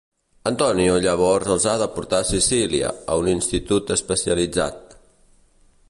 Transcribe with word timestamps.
Antonio 0.51 0.93
llavors 1.03 1.51
els 1.55 1.67
ha 1.71 1.75
de 1.81 1.87
portar 1.97 2.21
a 2.25 2.27
Sicília, 2.31 2.89
a 3.13 3.19
un 3.25 3.31
institut 3.35 3.95
especialitzat. 3.99 4.99